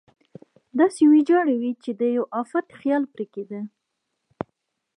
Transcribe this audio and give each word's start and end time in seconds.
داسې 0.79 1.01
ویجاړې 1.11 1.55
وې 1.61 1.71
چې 1.83 1.91
د 1.99 2.01
یوه 2.15 2.29
افت 2.41 2.67
خیال 2.79 3.03
پرې 3.13 3.25
کېده. 3.33 3.61